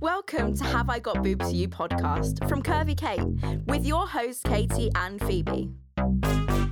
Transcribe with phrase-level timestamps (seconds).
[0.00, 3.20] Welcome to Have I Got Boobs You podcast from Curvy Kate
[3.66, 5.70] with your hosts Katie and Phoebe.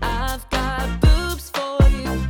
[0.00, 2.28] I've got boobs for you.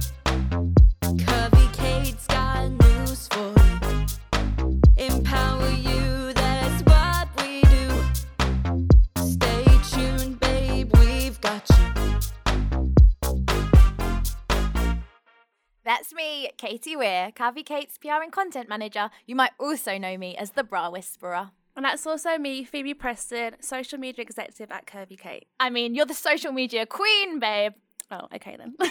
[16.16, 19.10] Me, Katie Weir, Curvy Kate's PR and content manager.
[19.26, 21.50] You might also know me as the Bra Whisperer.
[21.76, 25.46] And that's also me, Phoebe Preston, social media executive at Curvy Kate.
[25.60, 27.74] I mean, you're the social media queen, babe.
[28.10, 28.74] Oh, okay then.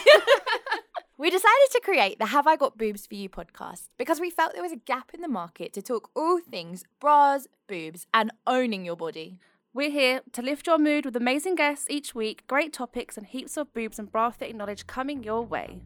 [1.18, 4.52] We decided to create the Have I Got Boobs for You podcast because we felt
[4.52, 8.84] there was a gap in the market to talk all things bras, boobs, and owning
[8.84, 9.38] your body.
[9.72, 13.56] We're here to lift your mood with amazing guests each week, great topics, and heaps
[13.56, 15.80] of boobs and bra fitting knowledge coming your way.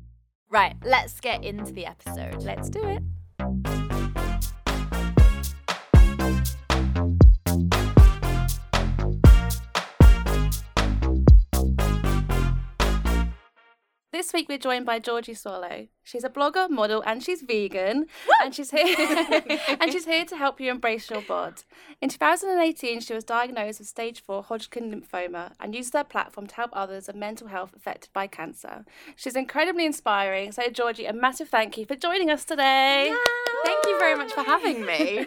[0.51, 2.43] Right, let's get into the episode.
[2.43, 3.03] Let's do it.
[14.21, 15.87] This week we're joined by Georgie Swallow.
[16.05, 18.05] She's a blogger, model, and she's vegan.
[18.45, 18.95] And she's here
[19.81, 21.63] and she's here to help you embrace your bod.
[22.03, 26.55] In 2018, she was diagnosed with stage 4 Hodgkin lymphoma and used her platform to
[26.55, 28.85] help others with mental health affected by cancer.
[29.17, 30.53] She's incredibly inspiring.
[30.53, 33.15] So Georgie, a massive thank you for joining us today.
[33.65, 35.27] Thank you very much for having me.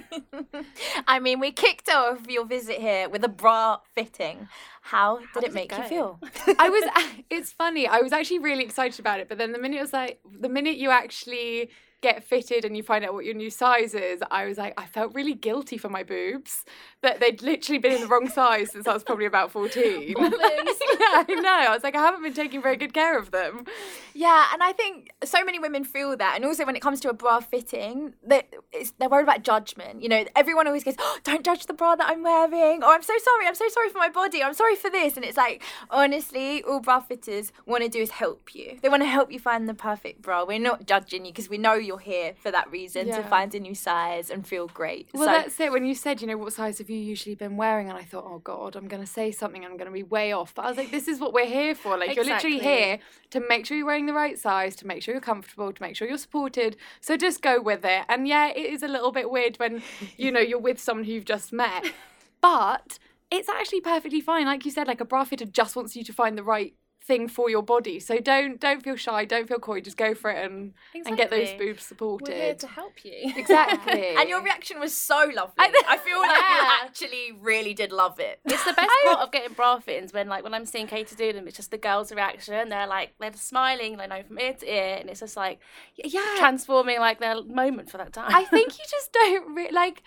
[1.07, 4.47] I mean, we kicked off your visit here with a bra fitting.
[4.81, 6.19] How did it did it make you feel?
[6.59, 6.83] I was
[7.29, 7.87] it's funny.
[7.87, 10.49] I was actually really excited about it, but then the minute it was like the
[10.49, 11.69] minute you actually
[12.03, 14.85] get fitted and you find out what your new size is, I was like I
[14.85, 16.65] felt really guilty for my boobs
[17.01, 20.09] that they'd literally been in the wrong size since I was probably about 14.
[20.09, 21.49] yeah, I know.
[21.49, 23.65] I was like I haven't been taking very good care of them.
[24.13, 27.09] Yeah, and I think so many women feel that, and also when it comes to
[27.09, 30.03] a bra fitting, they, it's, they're worried about judgment.
[30.03, 33.01] You know, everyone always goes, oh, "Don't judge the bra that I'm wearing," or "I'm
[33.01, 35.63] so sorry, I'm so sorry for my body, I'm sorry for this," and it's like,
[35.89, 38.77] honestly, all bra fitters want to do is help you.
[38.81, 40.43] They want to help you find the perfect bra.
[40.43, 43.59] We're not judging you because we know you're here for that reason to find a
[43.59, 45.09] new size and feel great.
[45.13, 45.71] Well, so that's it.
[45.71, 47.89] When you said, you know, what size have you usually been wearing?
[47.89, 49.63] And I thought, oh God, I'm going to say something.
[49.63, 50.53] I'm going to be way off.
[50.53, 51.97] But I was like, this is what we're here for.
[51.97, 52.99] Like, you're literally here
[53.31, 55.95] to make sure you're wearing the right size, to make sure you're comfortable, to make
[55.95, 56.77] sure you're supported.
[57.01, 58.05] So just go with it.
[58.09, 59.81] And yeah, it is a little bit weird when,
[60.17, 61.85] you know, you're with someone who you've just met.
[62.41, 62.99] But
[63.31, 64.45] it's actually perfectly fine.
[64.45, 66.73] Like you said, like a bra fitter just wants you to find the right
[67.05, 67.99] thing for your body.
[67.99, 70.73] So don't don't feel shy, don't feel coy, just go for it and
[71.05, 72.29] and get those boobs supported.
[72.29, 73.33] We're here to help you.
[73.35, 74.15] Exactly.
[74.17, 75.53] and your reaction was so lovely.
[75.57, 76.61] I, feel like Yeah.
[76.61, 78.39] you actually really did love it.
[78.45, 81.33] It's the best part of getting bra fittings when, like, when I'm seeing Katie do
[81.33, 82.69] them, it's just the girls' reaction.
[82.69, 85.59] They're like, they're smiling, they know from ear to ear, and it's just like
[85.95, 86.35] yeah.
[86.37, 88.33] transforming like their moment for that time.
[88.33, 90.03] I think you just don't re- like.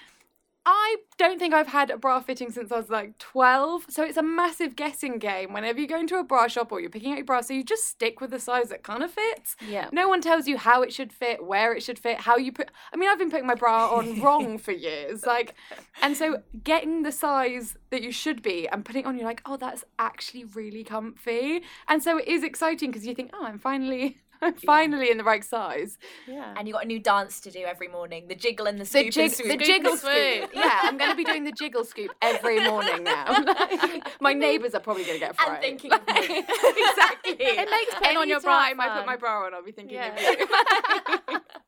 [0.69, 3.87] I don't think I've had a bra fitting since I was like 12.
[3.89, 6.91] So it's a massive guessing game whenever you go into a bra shop or you're
[6.91, 7.41] picking out your bra.
[7.41, 9.55] So you just stick with the size that kind of fits.
[9.69, 9.89] Yeah.
[9.93, 12.73] No one tells you how it should fit, where it should fit, how you put.
[12.93, 15.25] I mean, I've been putting my bra on wrong for years.
[15.25, 15.55] Like,
[16.03, 19.43] and so getting the size that you should be and putting it on, you're like,
[19.47, 21.63] oh, that's actually really comfy.
[21.87, 24.17] And so it is exciting because you think, oh, I'm finally.
[24.43, 25.99] I'm finally in the right size.
[26.27, 26.55] yeah.
[26.57, 28.29] And you got a new dance to do every morning.
[28.29, 29.49] The jiggle and the scoop The, jig- and swoop.
[29.49, 30.51] the jiggle scoop.
[30.55, 33.33] Yeah, I'm going to be doing the jiggle scoop every morning now.
[33.33, 35.49] Like, my neighbours are probably going to get a fright.
[35.65, 36.39] And thinking of me.
[36.39, 37.37] exactly.
[37.39, 39.99] It makes putting on your bra Anytime I put my bra on, I'll be thinking
[39.99, 40.47] of you.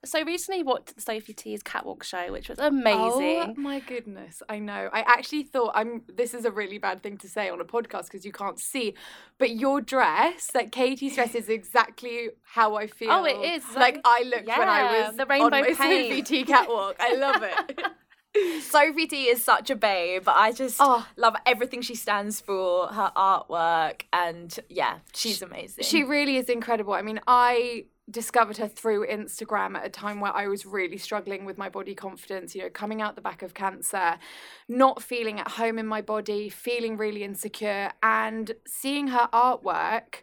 [0.05, 3.55] So recently watched Sophie Tea's catwalk show, which was oh amazing.
[3.59, 4.89] Oh my goodness, I know.
[4.93, 6.03] I actually thought I'm.
[6.09, 8.95] This is a really bad thing to say on a podcast because you can't see,
[9.39, 13.11] but your dress, like Katie's dress, is exactly how I feel.
[13.13, 13.63] Oh, it is.
[13.75, 16.23] Like, like- I looked when I was the rainbow on my Sophie.
[16.23, 16.97] Tea catwalk.
[16.99, 18.63] I love it.
[18.63, 20.25] Sophie Tea is such a babe.
[20.27, 21.07] I just Oh.
[21.17, 25.85] love everything she stands for, her artwork, and yeah, she's amazing.
[25.85, 26.93] She really is incredible.
[26.93, 31.45] I mean, I discovered her through Instagram at a time where I was really struggling
[31.45, 34.19] with my body confidence, you know, coming out the back of cancer,
[34.69, 40.23] not feeling at home in my body, feeling really insecure, and seeing her artwork.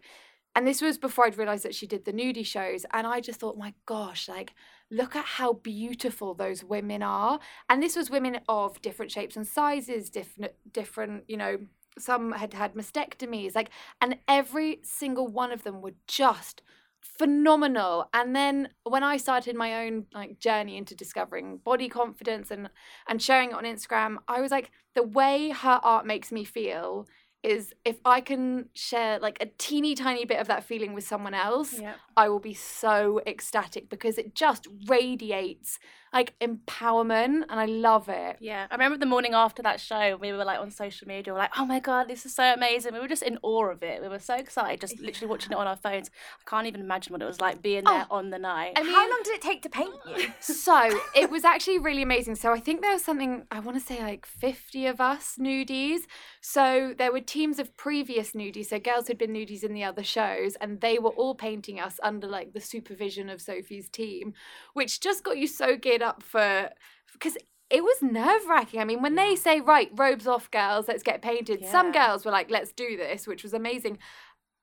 [0.55, 2.85] And this was before I'd realized that she did the nudie shows.
[2.93, 4.53] And I just thought, my gosh, like,
[4.89, 7.39] look at how beautiful those women are.
[7.69, 11.57] And this was women of different shapes and sizes, different, different, you know,
[11.97, 13.69] some had had mastectomies, like,
[14.01, 16.61] and every single one of them were just
[17.05, 22.67] phenomenal and then when i started my own like journey into discovering body confidence and
[23.07, 27.07] and sharing it on instagram i was like the way her art makes me feel
[27.45, 31.33] is if i can share like a teeny tiny bit of that feeling with someone
[31.33, 31.93] else Yeah.
[32.17, 35.79] i will be so ecstatic because it just radiates
[36.15, 38.37] like empowerment, and I love it.
[38.39, 41.33] Yeah, I remember the morning after that show, we were like on social media, we
[41.33, 43.83] were like, "Oh my god, this is so amazing!" We were just in awe of
[43.83, 44.01] it.
[44.01, 46.09] We were so excited, just literally watching it on our phones.
[46.39, 48.73] I can't even imagine what it was like being there oh, on the night.
[48.77, 50.27] And how long did it take to paint you?
[50.39, 52.35] So it was actually really amazing.
[52.35, 56.01] So I think there was something I want to say like fifty of us nudies.
[56.39, 60.03] So there were teams of previous nudies, so girls who'd been nudies in the other
[60.03, 64.33] shows, and they were all painting us under like the supervision of Sophie's team,
[64.73, 66.69] which just got you so geared up for
[67.13, 67.37] because
[67.69, 68.79] it was nerve wracking.
[68.79, 72.31] I mean, when they say, right, robes off, girls, let's get painted, some girls were
[72.31, 73.97] like, let's do this, which was amazing.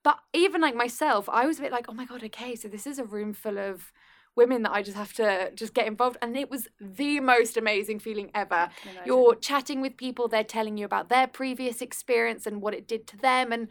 [0.05, 2.87] But even like myself, I was a bit like, oh my God, okay, so this
[2.87, 3.93] is a room full of
[4.35, 6.17] women that I just have to just get involved.
[6.23, 8.71] And it was the most amazing feeling ever.
[9.05, 13.07] You're chatting with people, they're telling you about their previous experience and what it did
[13.09, 13.53] to them.
[13.53, 13.69] And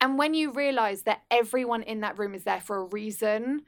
[0.00, 3.62] and when you realize that everyone in that room is there for a reason,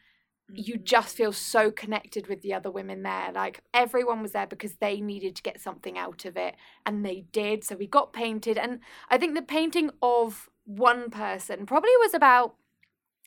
[0.53, 0.85] you mm.
[0.85, 3.31] just feel so connected with the other women there.
[3.35, 6.57] Like everyone was there because they needed to get something out of it,
[6.87, 7.65] and they did.
[7.65, 8.81] So we got painted, and
[9.11, 12.55] I think the painting of one person probably was about,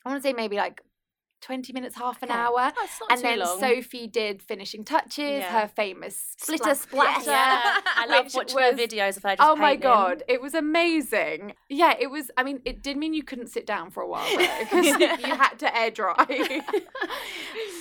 [0.05, 0.81] I want to say maybe like
[1.41, 2.37] 20 minutes, half an Okay.
[2.37, 2.71] hour.
[2.77, 3.59] Oh, And then long.
[3.59, 5.61] Sophie did finishing touches, Yeah.
[5.61, 7.31] her famous Splitter splatter.
[7.31, 9.81] yeah, I love watching her was- videos of her just Oh my painting.
[9.81, 11.53] god, it was amazing.
[11.69, 12.29] Yeah, it was.
[12.37, 14.85] I mean, it did mean you couldn't sit down for a while though, because
[15.25, 16.61] you had to air dry.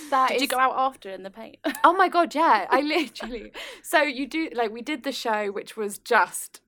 [0.09, 1.57] That Did you go out after in the paint?
[1.83, 3.51] Oh my god, yeah, I literally.
[3.81, 6.59] So you do like we did the show, which was just,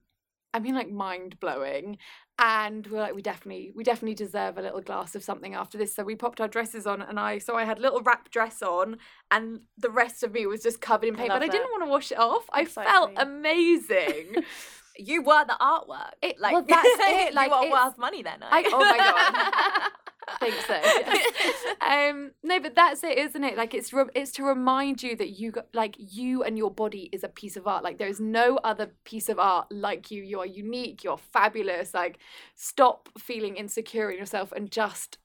[0.54, 1.98] I mean, like mind blowing.
[2.38, 5.94] And we're like, we definitely, we definitely deserve a little glass of something after this.
[5.94, 8.60] So we popped our dresses on, and I, so I had a little wrap dress
[8.60, 8.96] on,
[9.30, 11.28] and the rest of me was just covered in paint.
[11.28, 12.44] But I didn't want to wash it off.
[12.52, 14.36] I felt amazing.
[14.96, 16.10] You were the artwork.
[16.22, 18.38] It- like, well, that's it, like, you are worth money then.
[18.42, 19.90] I, oh my god.
[20.40, 20.80] think so.
[21.86, 23.56] um, no, but that's it, isn't it?
[23.56, 27.08] Like it's re- it's to remind you that you got like you and your body
[27.12, 27.84] is a piece of art.
[27.84, 30.22] Like there is no other piece of art like you.
[30.22, 31.04] You are unique.
[31.04, 31.94] You're fabulous.
[31.94, 32.18] Like
[32.54, 35.18] stop feeling insecure in yourself and just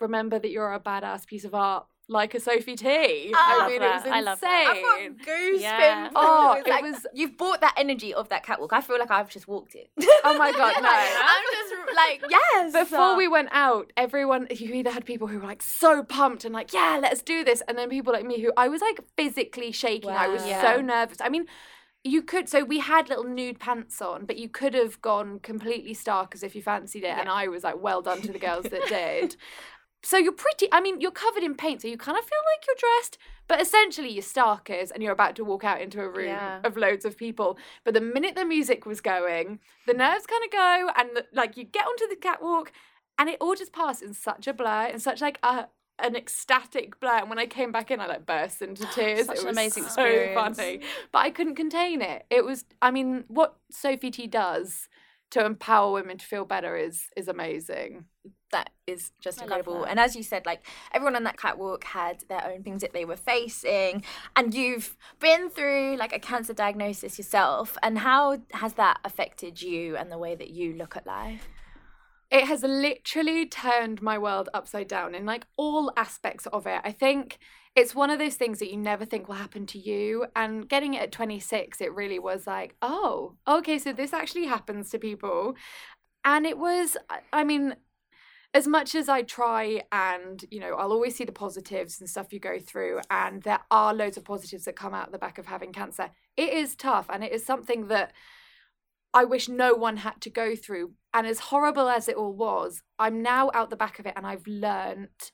[0.00, 1.86] remember that you're a badass piece of art.
[2.08, 3.32] Like a Sophie Tea.
[3.34, 3.90] Ah, I I love mean, that.
[3.90, 4.50] Oh, it was I love insane.
[4.50, 4.76] that.
[4.76, 5.60] I've got goosebumps.
[5.60, 6.10] Yeah.
[6.14, 8.72] Oh, It's it like, was- You've bought that energy of that catwalk.
[8.72, 9.90] I feel like I've just walked it.
[10.22, 10.88] Oh my God, no.
[10.88, 12.72] I'm just like, yes.
[12.72, 16.54] Before we went out, everyone, you either had people who were like so pumped and
[16.54, 17.60] like, yeah, let's do this.
[17.66, 20.10] And then people like me who I was like physically shaking.
[20.10, 20.62] I was Wow.
[20.62, 21.18] so nervous.
[21.20, 21.46] I mean,
[22.04, 25.92] you could, so we had little nude pants on, but you could have gone completely
[25.92, 27.18] stark as if you fancied it.
[27.18, 29.34] And I was like, well done to the girls that did.
[30.06, 32.64] So you're pretty, I mean, you're covered in paint, so you kind of feel like
[32.64, 33.18] you're dressed,
[33.48, 36.60] but essentially you're starkers and you're about to walk out into a room Yeah.
[36.62, 37.58] of loads of people.
[37.82, 41.56] But the minute the music was going, the nerves kind of go, and the, like
[41.56, 42.70] you get onto the catwalk,
[43.18, 45.66] and it all just passed in such a blur, in such like a
[45.98, 47.18] an ecstatic blur.
[47.20, 49.26] And when I came back in, I like burst into tears.
[49.26, 50.56] Such it an was amazing so experience.
[50.56, 50.80] funny,
[51.10, 52.26] but I couldn't contain it.
[52.30, 54.88] It was, I mean, what Sophie Tea does
[55.32, 58.04] to empower women to feel better is is amazing.
[58.56, 59.84] That is just I incredible.
[59.84, 63.04] And as you said, like everyone on that catwalk had their own things that they
[63.04, 64.02] were facing,
[64.36, 67.76] and you've been through like a cancer diagnosis yourself.
[67.82, 71.48] And how has that affected you and the way that you look at life?
[72.28, 76.80] it has literally turned my world upside down in like all aspects of it.
[76.82, 77.38] I think
[77.76, 80.26] it's one of those things that you never think will happen to you.
[80.34, 84.90] And getting it at 26, it really was like, oh, okay, so this actually happens
[84.90, 85.54] to people.
[86.24, 87.76] And it was, I- I mean,
[88.56, 92.32] as much as I try and, you know, I'll always see the positives and stuff
[92.32, 95.44] you go through, and there are loads of positives that come out the back of
[95.44, 96.08] having cancer.
[96.38, 98.12] It is tough, and it is something that
[99.12, 100.92] I wish no one had to go through.
[101.12, 104.26] And as horrible as it all was, I'm now out the back of it and
[104.26, 105.32] I've learnt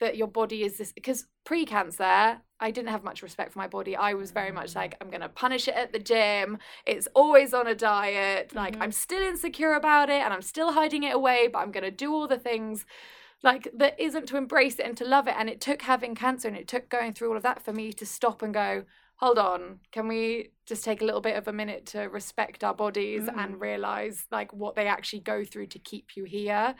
[0.00, 3.94] that your body is this because pre-cancer i didn't have much respect for my body.
[3.96, 4.76] I was very much mm.
[4.76, 6.58] like i'm going to punish it at the gym.
[6.86, 8.54] It's always on a diet.
[8.54, 8.82] Like mm-hmm.
[8.82, 11.90] i'm still insecure about it and i'm still hiding it away but i'm going to
[11.90, 12.86] do all the things
[13.42, 15.34] like that isn't to embrace it and to love it.
[15.38, 17.92] And it took having cancer and it took going through all of that for me
[17.94, 18.84] to stop and go
[19.16, 19.80] hold on.
[19.92, 23.54] Can we just take a little bit of a minute to respect our bodies and
[23.54, 23.60] mm.
[23.60, 26.74] realize like what they actually go through to keep you here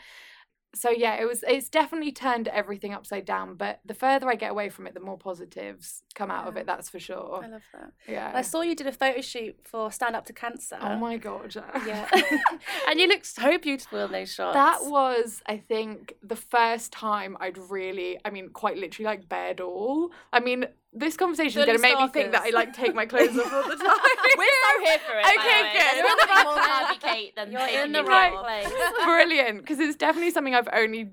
[0.76, 4.50] so yeah it was it's definitely turned everything upside down but the further i get
[4.50, 7.62] away from it the more positives come out of it that's for sure I love
[7.72, 7.92] that.
[8.06, 10.78] yeah I saw you did a photo shoot for Stand Up to Cancer.
[10.80, 11.54] oh my god
[11.86, 12.08] Yeah.
[12.88, 14.54] and you look so beautiful in those shots.
[14.54, 19.60] That was, I think, the first time I'd really, I mean, quite literally like bared
[19.60, 20.10] all.
[20.32, 20.66] I mean,
[20.96, 23.52] this conversation is going to make me think that I like take my clothes off
[23.52, 23.96] all the time.
[24.38, 25.26] We're so here for it.
[25.26, 25.72] Okay, by the way.
[25.72, 25.92] good.
[25.94, 28.72] There's nothing more curvy Kate than You're taking in the right place.
[29.04, 31.12] Brilliant, because it's definitely something I've only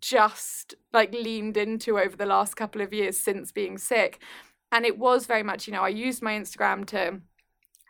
[0.00, 4.20] just like leaned into over the last couple of years since being sick.
[4.72, 7.20] and it was very much, you know, I used my Instagram to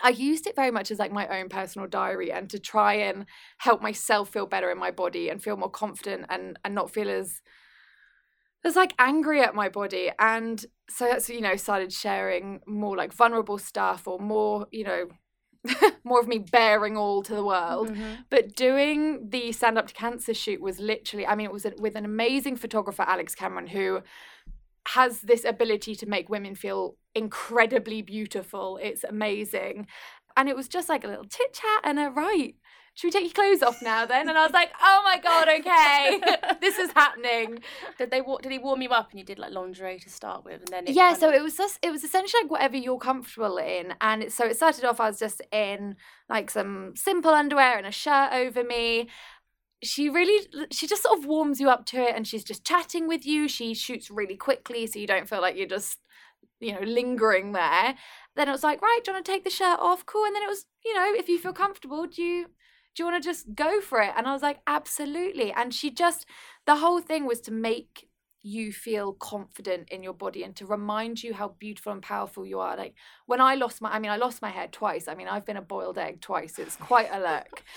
[0.01, 3.27] I used it very much as like my own personal diary and to try and
[3.59, 7.11] help myself feel better in my body and feel more confident and and not feel
[7.11, 7.43] as
[8.69, 13.13] as like angry at my body and so that's you know started sharing more like
[13.13, 15.09] vulnerable stuff or more you know
[16.05, 17.89] more of me bearing all to the world.
[17.91, 18.25] Mhm.
[18.31, 21.73] but doing the stand up to cancer shoot was literally i mean it was a,
[21.79, 24.01] with an amazing photographer alex cameron who
[24.95, 28.79] has this ability to make women feel incredibly beautiful.
[28.83, 29.87] It's amazing.
[30.37, 32.55] And it was just like a little chit chat and a right
[32.99, 34.29] should we take your clothes off now then?
[34.29, 36.21] And i was like oh my god okay.
[36.61, 37.61] This is happening.
[37.97, 40.59] Did they did he warm you up and you did like lingerie to start with
[40.63, 42.99] and then it yeah so of- it was just it was essentially like whatever you're
[42.99, 43.95] comfortable in.
[44.01, 45.95] And it, so it started off i was just in
[46.29, 49.09] like some simple underwear and a shirt over me.
[49.85, 53.07] She really she just sort of warms you up to it and she's just chatting
[53.07, 53.47] with you.
[53.47, 55.99] She shoots really quickly so you don't feel like you're just
[56.59, 57.95] you know lingering there.
[58.35, 60.05] Then it was like right do you want to take the shirt off?
[60.05, 60.25] Cool.
[60.25, 62.47] And then it was you know if you feel comfortable do you
[62.99, 64.11] do you want to just go for it?
[64.17, 65.53] And i was like absolutely.
[65.53, 66.27] And she just
[66.67, 68.09] the whole thing was to make
[68.43, 72.59] you feel confident in your body and to remind you how beautiful and powerful you
[72.59, 72.77] are.
[72.77, 72.95] Like
[73.27, 75.07] when i lost my i mean i lost my hair twice.
[75.07, 76.59] I mean i've been a boiled egg twice.
[76.59, 77.63] It's quite a look.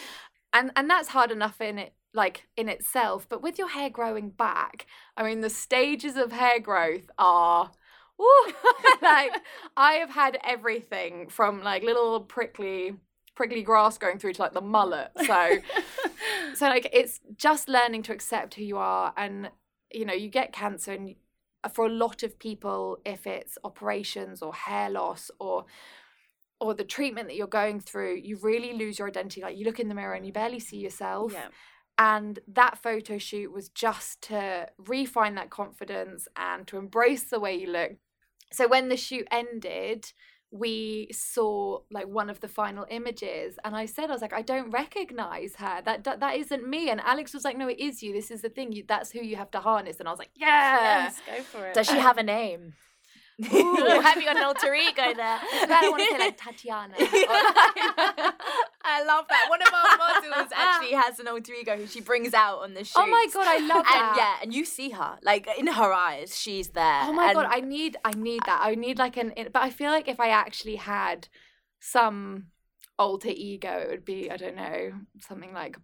[0.53, 3.25] And and that's hard enough in it like in itself.
[3.29, 7.71] But with your hair growing back i mean the stages of hair growth are
[9.01, 9.31] like
[9.77, 12.93] i have had everything from like little prickly
[13.35, 15.11] prickly grass going through to like the mullet.
[15.25, 15.57] So
[16.53, 19.13] so like it's just learning to accept who you are.
[19.17, 19.49] And
[19.93, 21.15] you know you get cancer and
[21.73, 25.65] for a lot of people if it's operations or hair loss or
[26.59, 29.41] or the treatment that you're going through you really lose your identity.
[29.41, 31.33] Like you look in the mirror and you barely see yourself.
[31.33, 31.47] Yeah.
[31.97, 37.55] and that photo shoot was just to refine that confidence and to embrace the way
[37.55, 37.93] you look.
[38.51, 40.11] So when the shoot ended
[40.51, 44.41] we saw like one of the final images and i said i was like i
[44.41, 48.03] don't recognize her that that, that isn't me and alex was like no it is
[48.03, 50.19] you this is the thing you that's who you have to harness and i was
[50.19, 51.73] like yeah Yes, go for it.
[51.73, 52.73] Does she have a name?
[53.53, 53.75] Ooh.
[54.03, 55.39] have you got an alter ego there?
[55.41, 56.93] I don't want to say like Tatiana.
[58.91, 59.47] I love that.
[59.49, 62.83] One of our models actually has an alter ego who she brings out on the
[62.83, 62.93] shoot.
[63.01, 64.07] oh my god, I love that.
[64.09, 67.01] And yeah, and you see her like in her eyes, she's there.
[67.03, 68.59] Oh my god, I need I need that.
[68.63, 71.27] I need like an but I feel like if I actually had
[71.79, 72.47] some
[72.99, 75.75] alter ego, it would be, I don't know, something like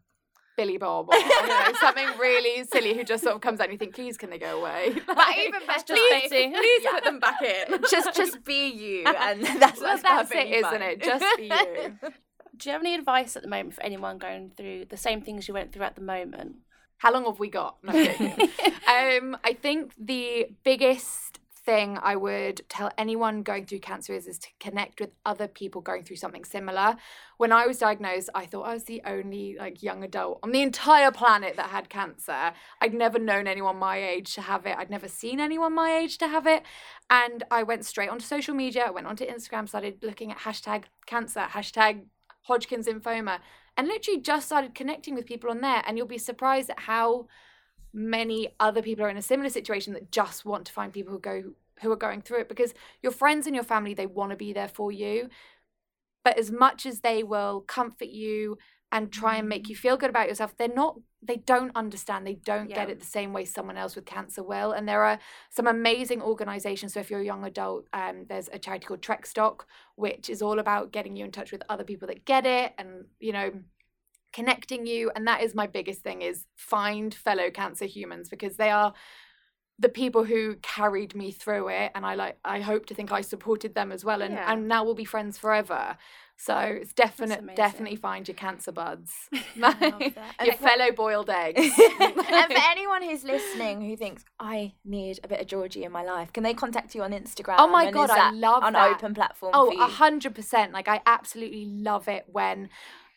[0.55, 3.77] Billy Bob or know, something really silly who just sort of comes out and you
[3.77, 4.95] think, please can they go away?
[5.07, 6.91] But Like, even better, please, like- please Yeah.
[6.91, 7.79] put them back in.
[7.89, 11.01] just just be you, and that's Well, that's, that's it, perfectly isn't it?
[11.03, 12.09] Just be you.
[12.57, 15.47] Do you have any advice at the moment for anyone going through the same things
[15.47, 16.55] you went through at the moment?
[16.97, 17.77] How long have we got?
[17.83, 17.93] No,
[18.87, 24.39] um, I think the biggest thing I would tell anyone going through cancer is is
[24.39, 26.95] to connect with other people going through something similar.
[27.35, 30.61] When I was diagnosed, I thought I was the only like young adult on the
[30.61, 32.53] entire planet that had cancer.
[32.81, 34.77] I'd never known anyone my age to have it.
[34.77, 36.63] I'd never seen anyone my age to have it.
[37.09, 40.85] And I went straight onto social media, I went onto Instagram, started looking at hashtag
[41.05, 42.05] cancer, hashtag
[42.47, 43.39] Hodgkin's lymphoma,
[43.75, 45.83] and literally just started connecting with people on there.
[45.85, 47.27] And you'll be surprised at how
[47.93, 51.19] many other people are in a similar situation that just want to find people who
[51.19, 51.43] go
[51.81, 52.73] who are going through it because
[53.03, 55.29] your friends and your family they want to be there for you
[56.23, 58.57] but as much as they will comfort you
[58.91, 60.55] and try and make you feel good about yourself.
[60.55, 62.25] They're not they don't understand.
[62.25, 64.71] They don't get it the same way someone else with cancer will.
[64.71, 66.93] And there are some amazing organizations.
[66.93, 69.61] So if you're a young adult um, there's a charity called Trekstock
[69.95, 73.05] which is all about getting you in touch with other people that get it and
[73.19, 73.51] you know
[74.31, 75.11] connecting you.
[75.15, 78.93] And that is my biggest thing is find fellow cancer humans because they are
[79.79, 81.91] the people who carried me through it.
[81.93, 84.21] And i like i hope to think i supported them as well.
[84.21, 84.51] And, Yeah.
[84.51, 85.97] and now we'll be friends forever
[86.39, 89.11] so it's definite definitely find your cancer buds
[89.55, 89.73] your
[90.39, 91.59] And- fellow boiled eggs
[91.99, 92.13] and
[92.53, 96.31] for anyone who's listening who thinks I need a bit of Georgie in my life,
[96.31, 97.55] can they contact you on Instagram?
[97.57, 98.91] Oh my God, I love an that.
[98.95, 99.51] open platform.
[99.55, 100.71] Oh, a hundred percent.
[100.73, 102.69] Like I absolutely love it when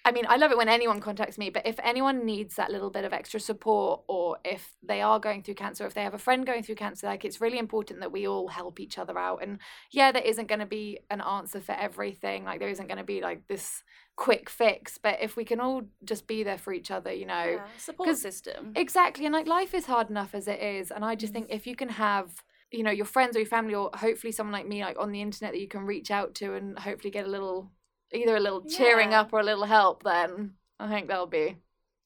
[0.04, 2.90] I mean, I love it when anyone contacts me, but if anyone needs that little
[2.90, 6.18] bit of extra support or if they are going through cancer, if they have a
[6.18, 9.42] friend going through cancer, like it's really important that we all help each other out.
[9.42, 9.58] And
[9.90, 12.44] yeah, there isn't going to be an answer for everything.
[12.44, 13.82] Like there isn't going to be like this
[14.16, 17.44] quick fix, but if we can all just be there for each other, you know.
[17.44, 18.72] Yeah, support system.
[18.76, 19.26] Exactly.
[19.26, 20.90] And like life is hard enough as it is.
[20.90, 22.30] And I just think if you can have,
[22.70, 25.20] you know, your friends or your family or hopefully someone like me, like on the
[25.20, 27.70] internet that you can reach out to and hopefully get a little,
[28.12, 29.20] either a little cheering Yeah.
[29.22, 31.56] up or a little help, then I think that'll be,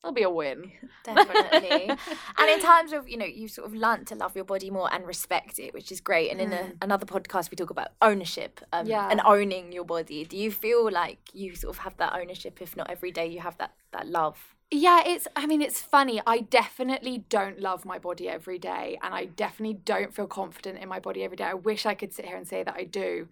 [0.02, 0.72] that'll be a win.
[1.04, 1.88] Definitely.
[2.38, 4.92] and in terms of, you know, you sort of learnt to love your body more
[4.92, 6.30] and respect it, which is great.
[6.30, 9.08] And in a, another podcast, we talk about ownership um, Yeah.
[9.10, 10.24] and owning your body.
[10.24, 13.40] Do you feel like you sort of have that ownership, if not every day, you
[13.40, 14.54] have that, that love?
[14.70, 16.20] Yeah, it's I mean it's funny.
[16.26, 20.88] I definitely don't love my body every day and I definitely don't feel confident in
[20.88, 21.44] my body every day.
[21.44, 23.28] I wish I could sit here and say that I do.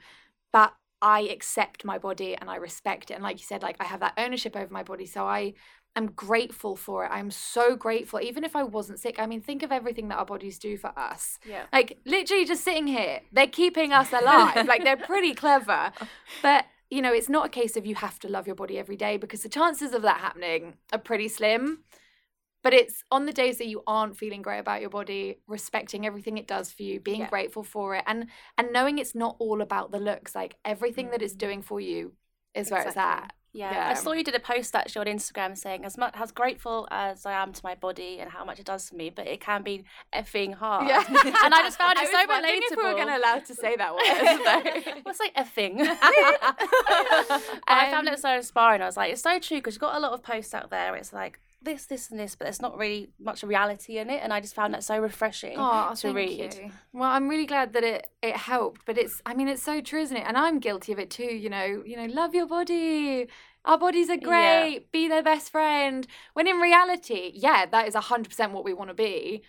[0.53, 3.85] But I accept my body and I respect it and like you said like I
[3.85, 5.55] have that ownership over my body so I
[5.97, 7.11] am grateful for it.
[7.13, 9.17] I'm so grateful even if I wasn't sick.
[9.19, 11.41] I mean think of everything that our bodies do for us.
[11.45, 11.65] Yeah.
[11.73, 14.67] Like literally just sitting here, they're keeping us alive.
[14.73, 15.93] like they're pretty clever.
[16.43, 18.97] But you know, it's not a case of you have to love your body every
[18.97, 21.85] day because the chances of that happening are pretty slim.
[22.63, 26.39] But it's on the days that you aren't feeling great about your body, respecting everything
[26.39, 27.29] it does for you, being Yeah.
[27.29, 28.27] grateful for it, and
[28.57, 30.35] and knowing it's not all about the looks.
[30.35, 32.13] Like everything that it's doing for you
[32.55, 33.33] is where it's at.
[33.55, 33.89] Yeah, Yeah.
[33.91, 37.27] I saw you did a post actually on Instagram saying as much as grateful as
[37.27, 39.63] I am to my body and how much it does for me, but it can
[39.63, 40.89] be effing hard.
[40.89, 41.05] Yeah.
[41.45, 42.71] and I just found it I so relatable.
[42.71, 45.01] if we were going to allow to say that word.
[45.03, 45.77] What's like effing?
[45.79, 45.99] But
[47.69, 48.83] I found Um, it so inspiring.
[48.83, 50.95] I was like, it's so true because you've got a lot of posts out there.
[50.97, 54.21] It's like this, this, and this, but there's not really much reality in it.
[54.23, 56.55] And I just found that so refreshing Oh, to read.
[56.55, 56.71] you.
[56.93, 60.01] Well, I'm really glad that it it helped, but it's I mean it's so true,
[60.01, 60.25] isn't it?
[60.27, 61.25] And I'm guilty of it too.
[61.25, 63.29] You know, you know, love your body.
[63.65, 64.91] Our bodies are great.
[64.91, 66.07] Be their best friend.
[66.35, 69.43] When in reality, yeah, that is hundred percent what we want to be.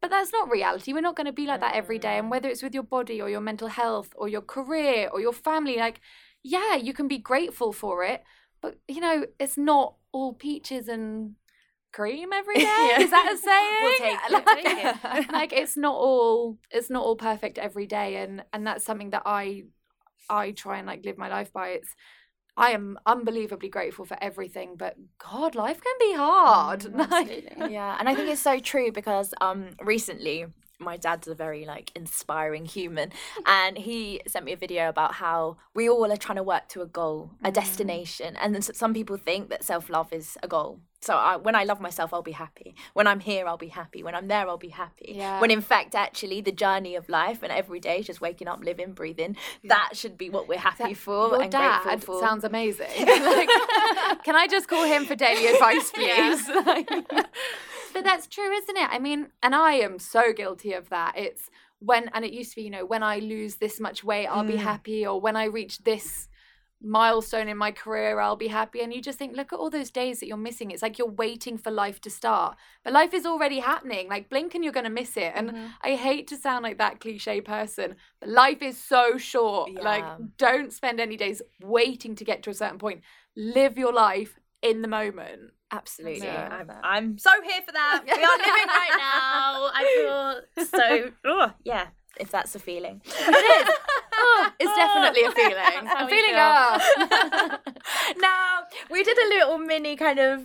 [0.00, 0.94] But that's not reality.
[0.94, 2.16] We're not going to be like that every day.
[2.16, 2.30] And mm.
[2.30, 5.76] whether it's with your body or your mental health or your career or your family,
[5.76, 6.00] like,
[6.42, 8.24] yeah, you can be grateful for it.
[8.62, 11.34] But you know, it's not all peaches and
[11.92, 12.96] cream every day.
[13.00, 13.78] Is that a saying?
[13.82, 15.32] We'll take it, like, take it.
[15.32, 19.22] like it's not all it's not all perfect every day and and that's something that
[19.26, 19.64] I
[20.28, 21.70] I try and like live my life by.
[21.70, 21.94] It's
[22.56, 26.80] I am unbelievably grateful for everything, but God, life can be hard.
[26.80, 27.72] Mm, absolutely.
[27.72, 30.46] yeah, and I think it's so true because um recently
[30.78, 33.12] my dad's a very like inspiring human
[33.46, 36.80] and he sent me a video about how we all are trying to work to
[36.80, 41.14] a goal a destination and then some people think that self-love is a goal so
[41.14, 44.14] I, when i love myself i'll be happy when i'm here i'll be happy when
[44.14, 45.40] i'm there i'll be happy Yeah.
[45.40, 48.62] when in fact actually the journey of life and every day is just waking up
[48.62, 52.44] living breathing that should be what we're happy for Your and dad grateful for sounds
[52.44, 52.86] amazing.
[53.30, 56.48] Like, can I just call him for daily advice, please?
[56.48, 56.88] Like-
[57.92, 58.88] but that's true, isn't it?
[58.90, 61.14] I mean, and I am so guilty of that.
[61.16, 64.26] It's when, and it used to be, you know, when I lose this much weight,
[64.26, 64.58] I'll be mm.
[64.58, 66.28] happy, or when I reach this
[66.82, 68.80] milestone in my career, I'll be happy.
[68.80, 70.70] And you just think, look at all those days that you're missing.
[70.70, 74.08] It's like you're waiting for life to start, but life is already happening.
[74.08, 75.32] Like, blink and you're going to miss it.
[75.34, 75.50] And
[75.82, 79.70] I hate to sound like that cliche person, but life is so short.
[79.82, 80.04] Like,
[80.38, 83.02] don't spend any days waiting to get to a certain point.
[83.36, 85.52] Live your life in the moment.
[85.72, 86.26] Absolutely.
[86.26, 86.48] Yeah.
[86.50, 88.02] I'm, I'm so here for that.
[88.04, 89.70] We are living right now.
[89.72, 91.88] I feel so, oh, yeah,
[92.18, 93.02] if that's a feeling.
[94.60, 95.88] It's definitely a feeling.
[95.88, 97.58] I'm feeling feel.
[97.58, 97.62] up.
[98.18, 100.42] now, we did a little mini kind of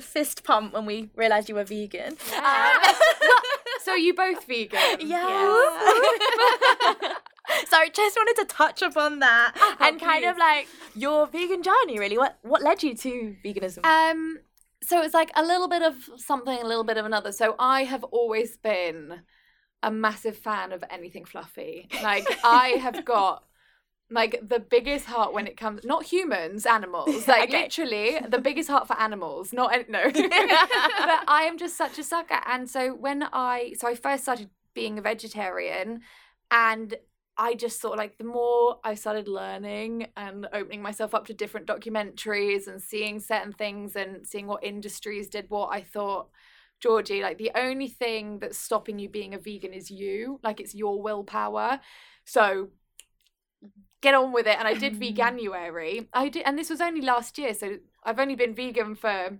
[0.00, 2.16] fist pump when we realised you were vegan.
[2.36, 2.94] Um,
[3.84, 4.98] So you both vegan?
[5.00, 5.24] Yeah.
[7.68, 11.98] so I just wanted to touch upon that and kind of like your vegan journey
[11.98, 12.18] really.
[12.18, 13.84] What what led you to veganism?
[13.86, 14.38] Um,
[14.82, 17.32] so it's like a little bit of something, a little bit of another.
[17.32, 19.22] So I have always been
[19.82, 21.90] a massive fan of anything fluffy.
[21.98, 23.44] Like I have got
[24.10, 27.28] like the biggest heart when it comes not humans, animals.
[27.28, 27.62] Like Okay.
[27.62, 29.52] literally the biggest heart for animals.
[29.52, 30.10] Not no.
[30.12, 32.40] but I am just such a sucker.
[32.46, 36.02] And so when I so I first started being a vegetarian
[36.50, 36.94] and
[37.36, 41.66] I just thought like the more I started learning and opening myself up to different
[41.66, 46.30] documentaries and seeing certain things and seeing what industries did what, I thought,
[46.80, 50.40] Georgie, like the only thing that's stopping you being a vegan is you.
[50.42, 51.80] Like it's your willpower.
[52.24, 52.68] So
[54.00, 54.56] get on with it.
[54.58, 56.06] And I did veganuary.
[56.12, 57.54] I did and this was only last year.
[57.54, 59.38] So I've only been vegan for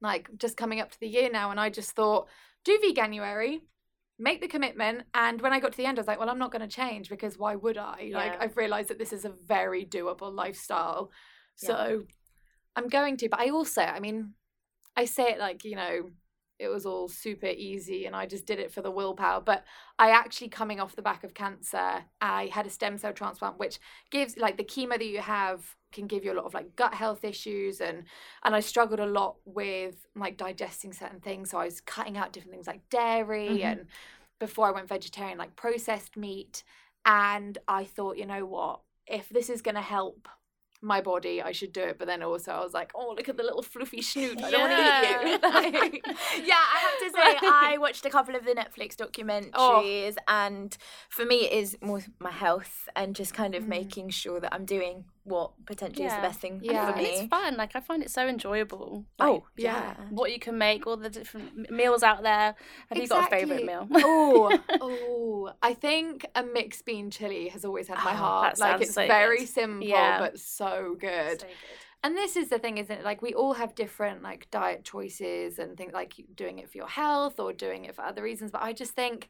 [0.00, 1.50] like just coming up to the year now.
[1.50, 2.28] And I just thought,
[2.64, 3.60] do veganuary
[4.18, 6.38] make the commitment and when i got to the end i was like well i'm
[6.38, 9.32] not going to change because why would i like i've realized that this is a
[9.46, 11.10] very doable lifestyle
[11.54, 12.02] so
[12.74, 14.32] i'm going to but i also i mean
[14.96, 16.10] i say it like you know
[16.58, 19.64] it was all super easy and i just did it for the willpower but
[19.98, 23.78] i actually coming off the back of cancer i had a stem cell transplant which
[24.10, 26.94] gives like the chemo that you have can give you a lot of like gut
[26.94, 28.04] health issues and
[28.44, 31.50] and I struggled a lot with like digesting certain things.
[31.50, 33.64] So I was cutting out different things like dairy Mhm.
[33.64, 33.86] and
[34.38, 36.62] before I went vegetarian, like processed meat.
[37.04, 40.28] And I thought, you know what, if this is gonna help
[40.80, 41.98] my body, I should do it.
[41.98, 44.42] But then also I was like, oh, look at the little fluffy snoot.
[44.42, 45.24] I don't Yeah.
[45.24, 46.14] want to eat you.
[46.44, 49.06] Yeah, I have to say, I watched a couple of the Netflix oh.
[49.06, 50.76] documentaries, and
[51.08, 53.68] for me, it is more my health and just kind of mm.
[53.68, 56.92] making sure that I'm doing what potentially is the best thing Yeah.
[56.92, 57.04] for me.
[57.04, 57.56] And it's fun.
[57.56, 59.04] Like I find it so enjoyable.
[59.18, 59.94] Oh, Like, yeah.
[60.10, 62.54] what you can make, all the different meals out there.
[62.88, 63.86] Have you got a favourite meal?
[63.94, 65.52] oh, oh!
[65.62, 68.58] I think a mixed bean chili has always had my Oh, heart.
[68.58, 69.48] Like it's so very good.
[69.48, 70.18] simple, Yeah.
[70.18, 71.40] but so good.
[71.40, 71.56] So good.
[72.04, 73.04] And this is the thing, isn't it?
[73.04, 76.88] Like we all have different like diet choices and things like doing it for your
[76.88, 78.52] health or doing it for other reasons.
[78.52, 79.28] But I just think,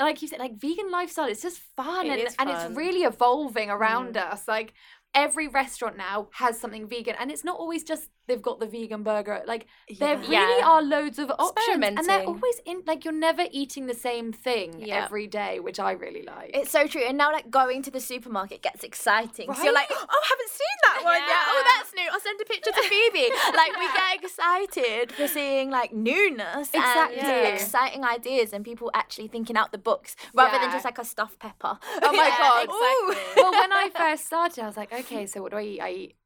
[0.00, 3.02] like you said, like vegan lifestyle, it's just fun It and is and it's really
[3.02, 4.32] evolving around mm.
[4.32, 4.48] us.
[4.48, 4.74] Like
[5.14, 9.02] every restaurant now has something vegan, and it's not always just they've got the vegan
[9.02, 9.42] burger.
[9.46, 9.66] Like
[9.98, 10.20] there Yeah.
[10.20, 10.66] really Yeah.
[10.70, 12.82] are loads of options, and they're always in.
[12.86, 15.04] Like you're never eating the same thing Yeah.
[15.04, 16.50] every day, which I really like.
[16.54, 17.02] It's so true.
[17.02, 19.52] And now, like, going to the supermarket gets exciting.
[19.52, 21.44] So you're like, oh, I haven't seen that one yet.
[21.48, 22.08] Oh, that's new.
[22.12, 23.30] I'll send a picture to Phoebe.
[23.56, 27.18] like, we get excited for seeing, like, newness Exactly.
[27.18, 31.04] and exciting ideas and people actually thinking out the books rather than just, like, a
[31.04, 31.78] stuffed pepper.
[32.02, 32.64] Oh my god!
[32.64, 33.42] exactly.
[33.42, 35.80] well, when I first started, I was like, okay, so what do I eat?
[35.80, 36.16] I eat.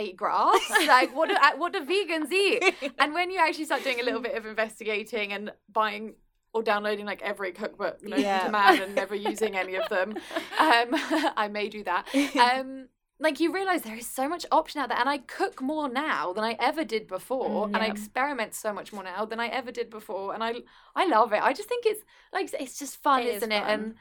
[0.00, 0.60] Eat grass.
[0.86, 2.74] Like, what do uh, what do vegans eat?
[2.98, 6.14] And when you actually start doing a little bit of investigating and buying
[6.52, 8.44] or downloading like every cookbook known Yeah.
[8.46, 10.10] to man and never using any of them,
[10.58, 10.88] um,
[11.36, 12.08] I may do that.
[12.40, 12.88] Um,
[13.22, 16.32] like you realize there is so much option out there, and I cook more now
[16.32, 19.70] than I ever did before, and I experiment so much more now than I ever
[19.70, 20.54] did before, and I
[20.96, 21.42] I love it.
[21.42, 23.62] I just think it's like it's just fun, is isn't it?
[23.62, 23.96] And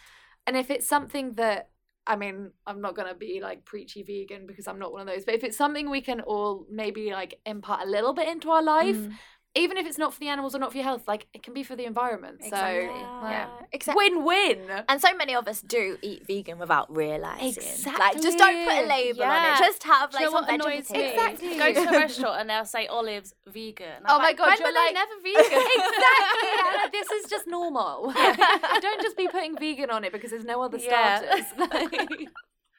[0.47, 1.69] and if it's something that
[2.09, 5.25] I mean, I'm not gonna be like preachy vegan because I'm not one of those.
[5.25, 8.63] But if it's something we can all maybe like impart a little bit into our
[8.63, 9.13] life, Mm.
[9.59, 11.53] Even if it's not for the animals or not for your health, like it can
[11.53, 12.37] be for the environment.
[12.41, 12.87] Exactly.
[12.87, 13.47] So Yeah.
[13.71, 14.09] Exactly.
[14.09, 14.83] win-win.
[14.87, 17.47] And so many of us do eat vegan without realizing.
[17.63, 17.99] Exactly.
[17.99, 19.57] Like, just don't put a label on it.
[19.59, 21.03] Just have like you know some what veg and annoys me?
[21.09, 21.57] Exactly.
[21.57, 24.03] Go to a restaurant and they'll say olives vegan.
[24.07, 25.39] Oh I'm my like, god, when you're like never vegan.
[25.43, 26.49] exactly.
[26.65, 28.13] Anna, this is just normal.
[28.81, 31.19] Don't just be putting vegan on it because there's no other Yeah.
[31.19, 31.45] starters.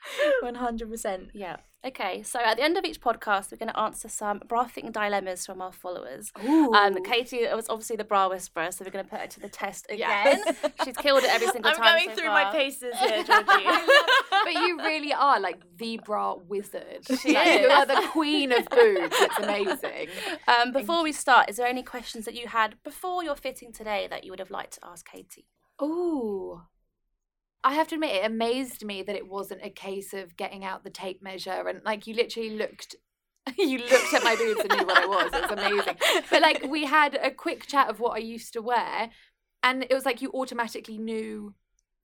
[0.43, 1.31] One hundred percent.
[1.35, 1.57] Yeah.
[1.85, 2.23] Okay.
[2.23, 5.47] So at the end of each podcast, we're going to answer some bra fitting dilemmas
[5.47, 6.31] from our followers.
[6.45, 6.71] Ooh.
[6.75, 9.49] Um, Katie was obviously the bra whisperer, so we're going to put her to the
[9.49, 9.99] test again.
[10.45, 10.57] Yes.
[10.85, 11.81] She's killed it every single time.
[11.83, 12.45] I'm going so through far.
[12.45, 13.65] my paces here, Georgie.
[14.45, 17.07] but you really are like the bra wizard.
[17.23, 17.73] She Like, You is.
[17.73, 19.17] are the queen of boobs.
[19.19, 20.09] It's amazing.
[20.49, 24.07] Um, before we start, is there any questions that you had before your fitting today
[24.11, 25.47] that you would have liked to ask Katie?
[25.83, 26.61] Ooh.
[27.63, 30.83] I have to admit, it amazed me that it wasn't a case of getting out
[30.83, 32.97] the tape measure and like you literally looked.
[33.59, 35.33] You looked at my boobs and knew what I was.
[35.33, 35.97] It was amazing.
[36.31, 39.11] But like we had a quick chat of what I used to wear,
[39.63, 41.55] and it was like you automatically knew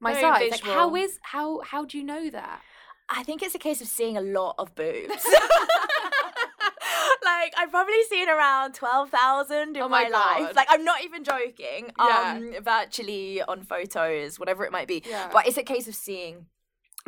[0.01, 0.51] my Very size.
[0.51, 0.97] Like how visual.
[0.97, 2.63] is how how do you know that?
[3.09, 5.15] I think it's a case of seeing a lot of boobs.
[7.41, 10.57] like I've probably seen around twelve thousand in Oh my my, life.
[10.57, 11.91] Like I'm not even joking.
[11.99, 12.35] Yeah.
[12.37, 15.03] Um, virtually on photos, whatever it might be.
[15.09, 15.29] Yeah.
[15.33, 16.47] But it's a case of seeing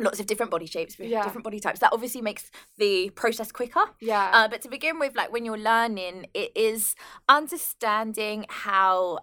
[0.01, 1.23] lots of different body shapes, Yeah.
[1.23, 1.79] different body types.
[1.79, 3.83] That obviously makes the process quicker.
[3.99, 4.29] Yeah.
[4.33, 6.95] Uh, but to begin with, like when you're learning, it is
[7.27, 9.19] understanding how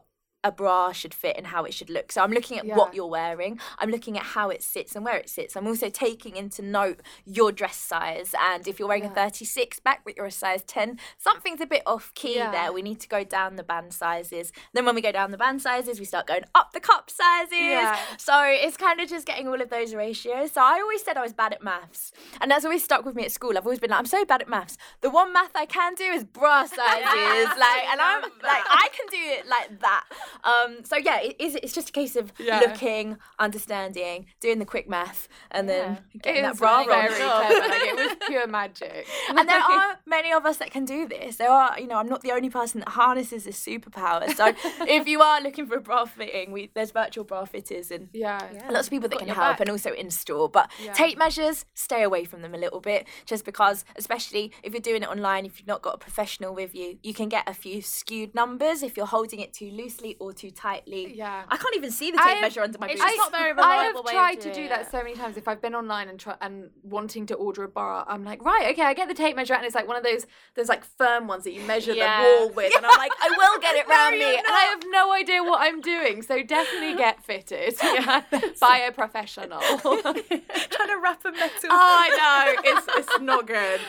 [0.46, 2.12] a bra should fit and how it should look.
[2.12, 2.76] So I'm looking at Yeah.
[2.76, 3.58] what you're wearing.
[3.78, 5.56] I'm looking at how it sits and where it sits.
[5.56, 8.34] I'm also taking into note your dress size.
[8.40, 9.10] And if you're wearing Yeah.
[9.10, 12.50] a 36 back but you're a size 10, something's a bit off key Yeah.
[12.52, 12.72] there.
[12.72, 14.52] We need to go down the band sizes.
[14.72, 17.88] Then when we go down the band sizes, we start going up the cup sizes.
[18.18, 20.52] So it's kind of just getting all of those ratios.
[20.52, 22.12] So I always said I was bad at maths.
[22.40, 23.56] And that's always stuck with me at school.
[23.58, 24.76] I've always been like, I'm so bad at maths.
[25.00, 26.76] The one math I can do is bra sizes.
[27.58, 28.64] like, and I'm like.
[28.68, 30.04] I can do it like that.
[30.44, 32.60] Um, so yeah, it is, it's just a case of Yeah.
[32.60, 37.46] looking, understanding, doing the quick math, and then it getting that bra very on.
[37.46, 37.68] clever.
[37.68, 39.06] Like it was pure magic.
[39.28, 41.36] And there are many of us that can do this.
[41.36, 44.32] There are, you know, I'm not the only person that harnesses this superpower.
[44.34, 44.46] So
[44.86, 48.40] if you are looking for a bra fitting, we, there's virtual bra fitters and yeah.
[48.70, 49.60] lots of people that can help back.
[49.60, 50.92] and also in store but Yeah.
[50.92, 55.02] tape measures stay away from them a little bit just because especially if you're doing
[55.02, 57.80] it online if you've not got a professional with you you can get a few
[57.82, 61.44] skewed numbers if you're holding it too loosely or too tightly Yeah.
[61.48, 63.54] i can't even see the tape have- measure under my it's boobs not very I
[63.54, 65.36] reliable have way of tried to doing do that so many times.
[65.36, 68.70] If I've been online and try and wanting to order a bar, I'm like, right,
[68.72, 70.84] okay, I get the tape measure, out, and it's like one of those those like
[70.84, 72.22] firm ones that you measure Yeah.
[72.22, 74.46] the wall with, and I'm like, I will get it No, round you're me, and
[74.46, 76.22] I have no idea what I'm doing.
[76.22, 77.74] So definitely get fitted
[78.60, 79.60] by a professional.
[79.60, 82.08] trying to wrap a metal Oh, I
[82.54, 83.80] know it's it's not good.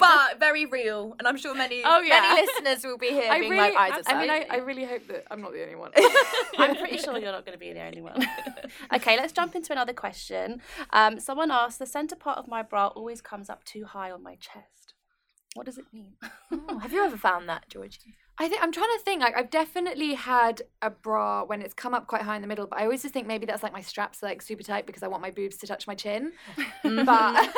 [0.00, 2.20] but very real and i'm sure many Oh, yeah.
[2.20, 4.46] many listeners will be here I being really, like eyes of I mean, I.
[4.50, 5.92] I really hope that I'm I'm not the only one.
[6.58, 8.26] I'm pretty sure you're not going to be the only one.
[8.94, 10.60] okay, let's jump into another question.
[10.90, 14.22] Um, someone asked, the centre part of my bra always comes up too high on
[14.22, 14.94] my chest.
[15.54, 16.14] What does it mean?
[16.52, 18.16] Oh, have you ever found that, Georgie?
[18.40, 19.20] I think I'm trying to think.
[19.20, 22.66] Like I've definitely had a bra when it's come up quite high in the middle,
[22.66, 25.02] but I always just think maybe that's like my straps are like super tight because
[25.02, 26.32] I want my boobs to touch my chin.
[26.56, 27.04] Mm-hmm.
[27.04, 27.52] but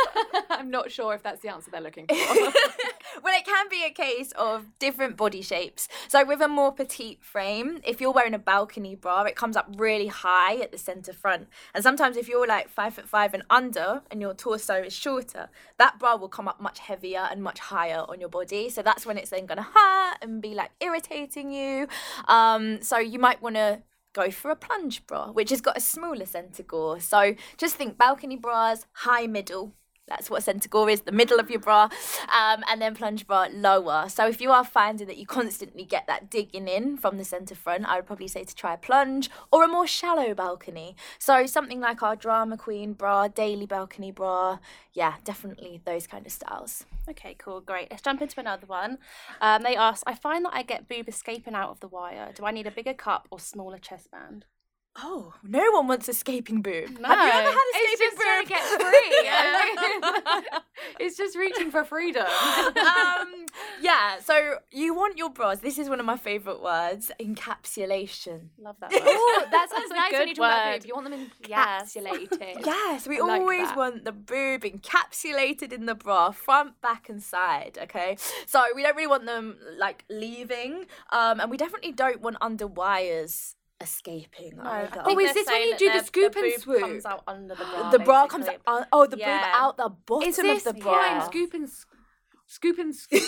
[0.51, 2.15] I'm not sure if that's the answer they're looking for.
[3.23, 5.89] well, it can be a case of different body shapes.
[6.09, 9.69] So, with a more petite frame, if you're wearing a balcony bra, it comes up
[9.77, 11.49] really high at the centre front.
[11.75, 15.49] And sometimes, if you're like five foot five and under and your torso is shorter,
[15.79, 18.71] that bra will come up much heavier and much higher on your body.
[18.71, 21.89] So, that's when it's then going to hurt and be like irritating you.
[22.29, 25.81] Um, so, you might want to go for a plunge bra, which has got a
[25.81, 27.01] smaller centre gore.
[27.01, 29.73] So just think balcony bras, high middle.
[30.11, 33.47] That's what centre gore is, the middle of your bra, um, and then plunge bra
[33.51, 34.09] lower.
[34.09, 37.55] So if you are finding that you constantly get that digging in from the centre
[37.55, 40.97] front, I would probably say to try a plunge or a more shallow balcony.
[41.19, 44.59] So something like our drama queen bra, daily balcony bra,
[44.93, 46.85] yeah, definitely those kind of styles.
[47.09, 47.89] Okay, cool, great.
[47.91, 48.99] Let's jump into another one.
[49.41, 52.33] Um, they asked, I find that I get boob escaping out of the wire.
[52.35, 54.45] Do I need a bigger cup or smaller chest band?
[54.97, 56.99] Oh, no one wants escaping boob.
[56.99, 57.09] No.
[57.09, 58.49] Have you ever had it's escaping just trying boob?
[58.49, 60.59] to get free.
[61.07, 62.27] it's just reaching for freedom.
[62.57, 63.47] um,
[63.81, 65.61] yeah, so you want your bras.
[65.61, 68.49] This is one of my favourite words encapsulation.
[68.59, 69.03] Love that word.
[69.05, 70.81] Oh, that sounds a nice when you talk about word.
[70.81, 70.89] boob.
[70.89, 72.67] You want them encapsulated.
[72.67, 73.77] Yes, we like always that.
[73.77, 77.79] want the boob encapsulated in the bra, front, back, and side.
[77.81, 82.39] Okay, so we don't really want them like leaving, um, and we definitely don't want
[82.41, 85.03] under wires escaping No, either.
[85.05, 86.81] think Oh, is this when you do the their- scoop their and boob swoop?
[86.81, 87.91] comes out under the bra.
[87.93, 88.87] the bra comes out.
[88.93, 89.39] Oh, the Yeah.
[89.39, 90.93] boob out the bottom Is this of the fine?
[91.19, 91.27] bra.
[91.27, 91.87] Scoop and s-
[92.47, 93.23] scoop and scoop.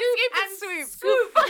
[0.00, 0.88] Scoop and swoop.
[0.88, 1.32] Scoop.
[1.36, 1.40] I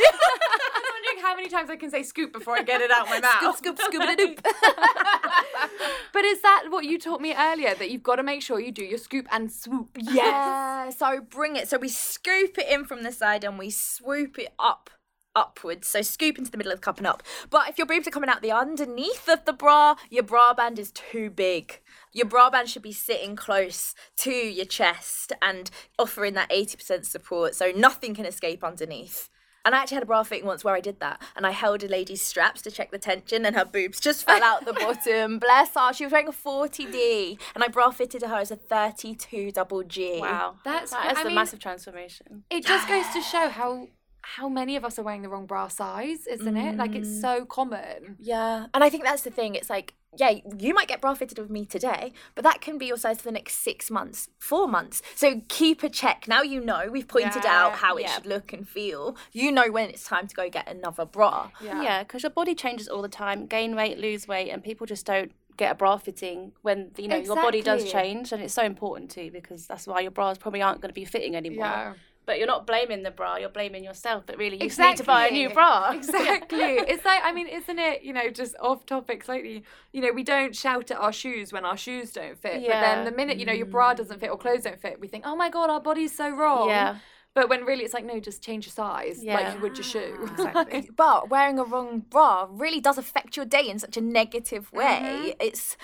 [0.75, 3.21] was wondering how many times I can say scoop before I get it out my
[3.21, 3.57] mouth.
[3.57, 4.43] Scoop, scoop, scoop, doop.
[6.13, 7.75] but is that what you taught me earlier?
[7.75, 9.97] That you've got to make sure you do your scoop and swoop.
[10.01, 10.91] Yeah.
[10.91, 11.69] So bring it.
[11.69, 14.91] So we scoop it in from the side and we swoop it up
[15.35, 15.87] upwards.
[15.89, 17.23] So scoop into the middle of the cup and up.
[17.51, 20.79] But if your boobs are coming out the underneath of the bra, your bra band
[20.79, 21.81] is too big.
[22.13, 27.55] Your bra band should be sitting close to your chest and offering that 80% support
[27.55, 29.29] so nothing can escape underneath.
[29.63, 31.21] And I actually had a bra fitting once where I did that.
[31.37, 34.43] And I held a lady's straps to check the tension, and her boobs just fell
[34.43, 35.39] out the bottom.
[35.41, 35.93] Bless her.
[35.93, 40.19] She was wearing a 40D, and I bra fitted her as a 32 double G.
[40.19, 42.45] Wow, That's that cra- is I a mean- massive transformation.
[42.51, 43.89] It just goes to show how
[44.23, 46.77] how many of us are wearing the wrong bra size, isn't it?
[46.77, 47.21] Like it's mm.
[47.21, 48.17] so common.
[48.19, 49.55] Yeah, and I think that's the thing.
[49.55, 52.87] It's like, yeah, you might get bra fitted with me today, but that can be
[52.87, 55.03] your size for the next six months, four months.
[55.15, 56.27] So keep a check.
[56.27, 58.15] Now you know we've pointed Yeah, out how it yeah.
[58.15, 59.17] should look and feel.
[59.33, 61.51] You know when it's time to go get another bra.
[61.63, 63.47] Yeah, because your body changes all the time.
[63.47, 67.17] Gain weight, lose weight, and people just don't get a bra fitting when you know
[67.17, 70.63] your body does change, and it's so important too because that's why your bras probably
[70.63, 71.67] aren't going to be fitting anymore.
[71.67, 71.93] Yeah.
[72.27, 74.25] But you're not blaming the bra; you're blaming yourself.
[74.27, 75.91] But really, you just need to buy a new bra.
[75.95, 76.59] Exactly.
[76.61, 78.03] it's like I mean, isn't it?
[78.03, 79.65] You know, just off topic slightly.
[79.93, 82.63] You know, we don't shout at our shoes when our shoes don't fit.
[82.67, 83.73] But then the minute you know your mm.
[83.73, 86.29] bra doesn't fit or clothes don't fit, we think, oh my god, our body's so
[86.31, 86.69] wrong.
[86.69, 86.97] Yeah.
[87.35, 90.29] But when really it's like, no, just change your size, like you would your shoe.
[90.33, 90.91] Exactly.
[90.97, 95.35] But wearing a wrong bra really does affect your day in such a negative way.
[95.39, 95.47] Mm-hmm.
[95.47, 95.77] It's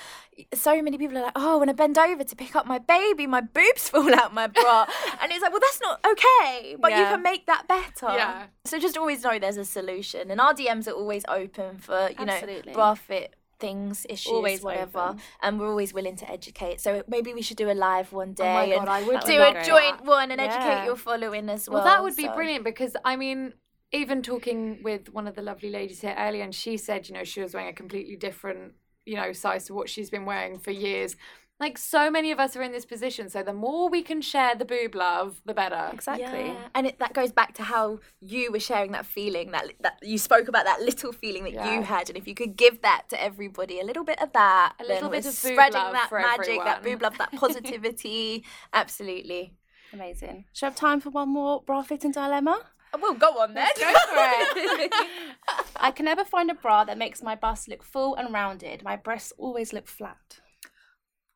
[0.52, 3.26] so many people are like, oh, when I bend over to pick up my baby,
[3.26, 4.86] my boobs fall out my bra.
[5.22, 8.12] and it's like, well, that's not okay, but you can make that better.
[8.14, 8.46] Yeah.
[8.64, 10.30] So just always know there's a solution.
[10.32, 12.72] And our DMs are always open for, you Absolutely.
[12.72, 14.98] know, bra fit things, issues, Always whatever.
[14.98, 15.20] open.
[15.42, 16.80] And we're always willing to educate.
[16.80, 19.20] So maybe we should do a live one day Oh my God, and I would
[19.20, 21.78] do a joint one and educate your following as well.
[21.78, 23.54] Well, that would be so- brilliant because I mean,
[23.92, 27.24] even talking with one of the lovely ladies here earlier, and she said, you know,
[27.24, 30.70] she was wearing a completely different, you know, size to what she's been wearing for
[30.72, 31.16] years.
[31.58, 34.54] Like so many of us are in this position, so the more we can share
[34.54, 35.88] the boob love, the better.
[35.90, 36.48] Exactly.
[36.48, 36.68] Yeah.
[36.74, 40.18] And it, that goes back to how you were sharing that feeling that that you
[40.18, 41.74] spoke about that little feeling that Yeah.
[41.74, 44.74] you had, and if you could give that to everybody, a little bit of that,
[44.78, 47.16] A little then bit we're of boob spreading love that for magic, that boob love,
[47.16, 48.44] that positivity.
[48.74, 49.54] Absolutely.
[49.94, 50.44] Amazing.
[50.52, 52.60] Should we have time for one more bra fitting dilemma?
[52.92, 53.66] Oh, well, go on then.
[53.78, 53.94] Go for
[54.82, 54.92] it.
[55.76, 58.82] I can never find a bra that makes my bust look full and rounded.
[58.84, 60.40] My breasts always look flat.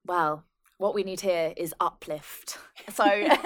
[0.07, 0.45] Well,
[0.79, 2.59] what we need here is uplift.
[2.95, 3.37] So everyone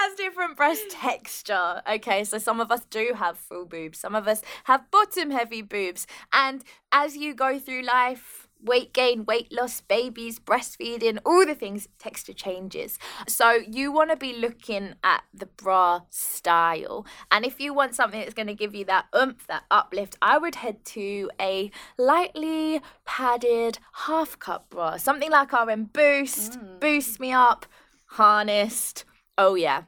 [0.00, 1.82] has different breast texture.
[1.90, 5.62] Okay, so some of us do have full boobs, some of us have bottom heavy
[5.62, 6.06] boobs.
[6.32, 11.88] And as you go through life, weight gain, weight loss, babies, breastfeeding, all the things,
[11.98, 12.98] texture changes.
[13.28, 17.06] So you want to be looking at the bra style.
[17.30, 20.38] And if you want something that's going to give you that oomph, that uplift, I
[20.38, 24.96] would head to a lightly padded half cup bra.
[24.96, 26.80] Something like RM Boost, mm.
[26.80, 27.66] Boost Me Up,
[28.06, 29.04] Harnessed.
[29.36, 29.82] Oh, yeah.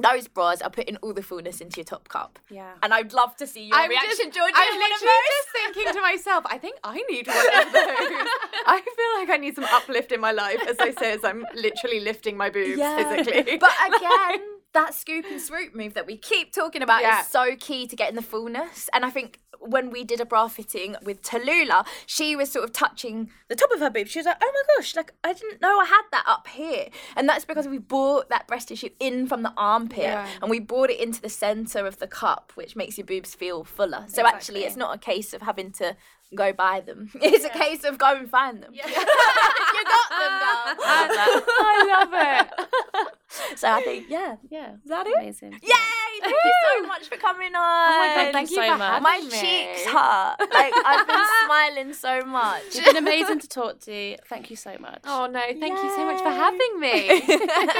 [0.00, 2.38] Those bras are putting all the fullness into your top cup.
[2.50, 2.72] Yeah.
[2.82, 4.54] And I'd love to see your I'm reaction, just, Georgia.
[4.56, 7.72] I'm to one of literally just thinking to myself, I think I need one of
[7.72, 7.82] those.
[8.66, 11.44] I feel like I need some uplift in my life, as I say, as I'm
[11.54, 13.58] literally lifting my boobs physically.
[13.58, 14.40] But again,
[14.72, 17.20] that scoop and swoop move that we keep talking about Yeah.
[17.20, 18.88] is so key to getting the fullness.
[18.92, 22.72] And I think when we did a bra fitting with Tallulah, she was sort of
[22.72, 24.08] touching the top of her boob.
[24.08, 26.88] She was like, "Oh my gosh, like I didn't know I had that up here."
[27.14, 30.26] And that's because we brought that breast tissue in from the armpit Yeah.
[30.40, 33.62] and we brought it into the center of the cup, which makes your boobs feel
[33.62, 34.06] fuller.
[34.08, 35.96] So actually, it's not a case of having to
[36.34, 37.10] go buy them.
[37.22, 38.72] It's a case of go and find them.
[38.74, 41.44] you got them, girl.
[41.48, 43.58] I love it.
[43.58, 44.36] So I think, yeah.
[44.50, 44.74] Yeah.
[44.74, 45.16] Is that it?
[45.18, 45.52] Amazing.
[45.52, 46.20] Yay!
[46.20, 47.56] Thank you so much for coming on.
[47.56, 49.02] Oh my god, Thank thank you you so for much.
[49.02, 49.30] My me.
[49.30, 50.36] cheeks hurt.
[50.52, 52.62] Like I've been smiling so much.
[52.74, 54.16] You've been amazing to talk to.
[54.28, 55.00] Thank you so much.
[55.04, 57.08] Oh no, thank you so much for having me.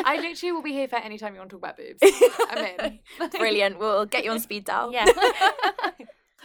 [0.05, 2.01] I literally will be here for any time you want to talk about boobs.
[2.51, 2.99] I'm in.
[3.39, 3.79] Brilliant.
[3.79, 4.93] We'll get you on speed dial.
[4.93, 5.07] Yeah.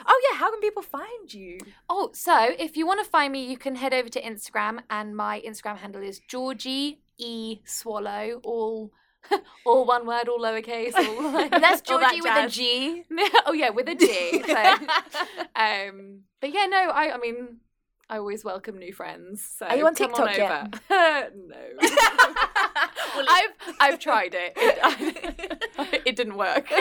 [0.08, 0.38] Oh yeah.
[0.40, 1.58] How can people find you?
[1.90, 5.16] Oh, so if you want to find me, you can head over to Instagram, and
[5.16, 8.92] my Instagram handle is Georgie E Swallow, all
[9.66, 10.94] all one word, all lowercase.
[10.96, 12.50] All like, That's all that Georgie with a.
[12.50, 13.04] G.
[13.46, 14.44] oh yeah, with a G.
[14.44, 14.74] So,
[15.56, 17.58] um, but yeah, no, I, I mean,
[18.10, 19.44] I always welcome new friends.
[19.58, 20.52] So Are you on come TikTok yet?
[20.90, 21.30] over.
[21.50, 21.56] no,
[23.28, 24.54] I've I've tried it.
[24.56, 26.72] It, it didn't work.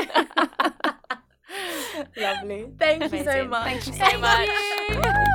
[2.17, 2.67] Lovely.
[2.79, 3.65] Thank you so much.
[3.65, 4.49] Thank you so much.
[4.91, 5.13] Woo!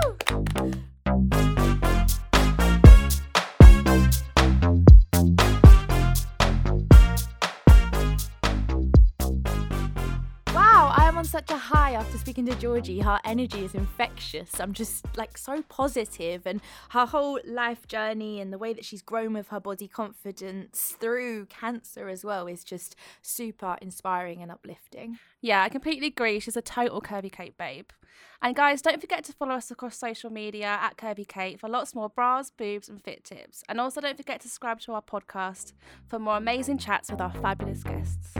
[11.32, 13.00] such a high after speaking to Georgie.
[13.00, 14.60] Her energy is infectious.
[14.60, 19.02] I'm just like so positive, and her whole life journey and the way that she's
[19.02, 25.20] grown with her body confidence through cancer as well is just super inspiring and uplifting.
[25.40, 26.42] Yeah, I completely agree.
[26.42, 27.92] She's a total Curvy Kate babe.
[28.42, 31.96] And guys, don't forget to follow us across social media at Curvy Kate for lots
[31.96, 33.64] more bras, boobs, and fit tips.
[33.70, 35.72] And also don't forget to subscribe to our podcast
[36.10, 38.36] for more amazing chats with our fabulous guests.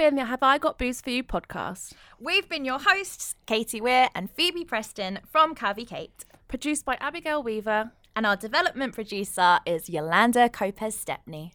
[0.00, 4.08] Been the Have I Got Boobs for You podcast, We've been your hosts, Katie Weir
[4.14, 6.24] and Phoebe Preston from Curvy Kate.
[6.48, 7.92] produced by Abigail Weaver.
[8.16, 11.52] And our development producer is Yolanda Copez Stepney.